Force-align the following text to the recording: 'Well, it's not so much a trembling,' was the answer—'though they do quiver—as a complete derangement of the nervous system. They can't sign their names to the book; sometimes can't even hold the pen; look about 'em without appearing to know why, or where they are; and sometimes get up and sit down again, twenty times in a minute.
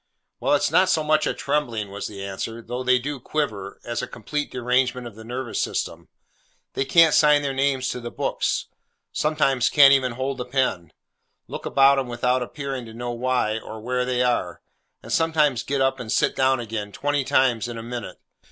'Well, 0.39 0.55
it's 0.55 0.71
not 0.71 0.89
so 0.89 1.03
much 1.03 1.27
a 1.27 1.33
trembling,' 1.35 1.91
was 1.91 2.07
the 2.07 2.25
answer—'though 2.25 2.81
they 2.83 2.97
do 2.97 3.19
quiver—as 3.19 4.01
a 4.01 4.07
complete 4.07 4.49
derangement 4.49 5.05
of 5.05 5.13
the 5.13 5.23
nervous 5.23 5.61
system. 5.61 6.07
They 6.73 6.85
can't 6.85 7.13
sign 7.13 7.43
their 7.43 7.53
names 7.53 7.87
to 7.89 7.99
the 7.99 8.09
book; 8.09 8.41
sometimes 9.11 9.69
can't 9.69 9.93
even 9.93 10.13
hold 10.13 10.39
the 10.39 10.45
pen; 10.45 10.91
look 11.47 11.67
about 11.67 11.99
'em 11.99 12.07
without 12.07 12.41
appearing 12.41 12.85
to 12.87 12.95
know 12.95 13.11
why, 13.11 13.59
or 13.59 13.79
where 13.79 14.03
they 14.03 14.23
are; 14.23 14.63
and 15.03 15.13
sometimes 15.13 15.61
get 15.61 15.81
up 15.81 15.99
and 15.99 16.11
sit 16.11 16.35
down 16.35 16.59
again, 16.59 16.91
twenty 16.91 17.23
times 17.23 17.67
in 17.67 17.77
a 17.77 17.83
minute. 17.83 18.17